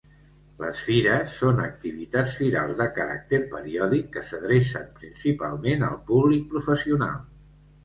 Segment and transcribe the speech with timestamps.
[0.61, 7.25] Les fires són activitats firals de caràcter periòdic que s'adrecen principalment al públic professional.